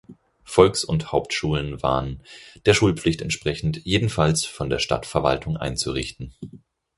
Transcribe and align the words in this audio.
Volks- 0.45 0.83
und 0.83 1.11
Hauptschulen 1.11 1.83
waren, 1.83 2.23
der 2.65 2.73
Schulpflicht 2.73 3.21
entsprechend, 3.21 3.85
jedenfalls 3.85 4.45
von 4.45 4.67
der 4.67 4.79
Stadtverwaltung 4.79 5.57
einzurichten. 5.57 6.33